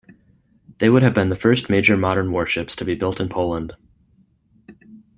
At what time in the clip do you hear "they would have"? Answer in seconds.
0.79-1.13